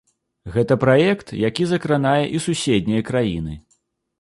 Гэта 0.55 0.77
праект, 0.83 1.27
які 1.49 1.67
закранае 1.73 2.25
і 2.39 2.43
суседнія 2.49 3.07
краіны. 3.11 3.53